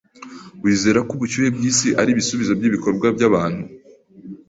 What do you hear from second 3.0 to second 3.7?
byabantu?